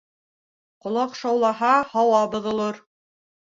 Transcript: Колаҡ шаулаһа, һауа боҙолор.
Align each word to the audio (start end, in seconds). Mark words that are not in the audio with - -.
Колаҡ 0.85 1.13
шаулаһа, 1.21 1.77
һауа 1.95 2.25
боҙолор. 2.35 2.85